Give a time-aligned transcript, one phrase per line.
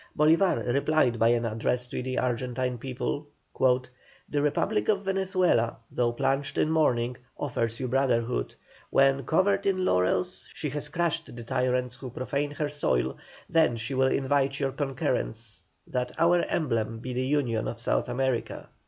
[0.17, 3.27] Bolívar replied by an address to the Argentine people:
[3.59, 8.55] "The Republic of Venezuela, though plunged in mourning, offers you brotherhood.
[8.89, 13.17] When, covered with laurels, she has crushed the tyrants who profane her soil,
[13.47, 18.69] then she will invite your concurrence, that our emblem be the UNION of South America."